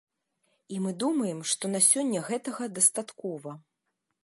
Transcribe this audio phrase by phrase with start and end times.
[0.75, 3.51] І мы думаем, што на сёння гэтага дастаткова.